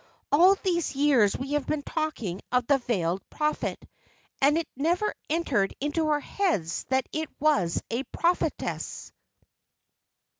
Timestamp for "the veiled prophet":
2.65-3.77